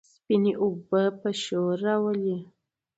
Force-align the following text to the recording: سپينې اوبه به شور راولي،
سپينې 0.13 0.53
اوبه 0.63 1.01
به 1.19 1.31
شور 1.41 1.75
راولي، 1.85 2.37